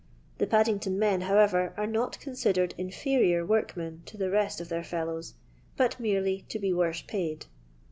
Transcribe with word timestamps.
The 0.39 0.47
Paddingtonmen, 0.47 1.21
however, 1.25 1.75
are 1.77 1.85
not 1.85 2.19
considered 2.19 2.73
inferior 2.75 3.45
workmen 3.45 4.01
to 4.07 4.17
the 4.17 4.31
rest 4.31 4.59
of 4.59 4.67
their 4.67 4.83
fellows, 4.83 5.35
but 5.77 5.99
merely 5.99 6.43
to 6.49 6.57
be 6.57 6.73
worse 6.73 7.03
paid. 7.03 7.45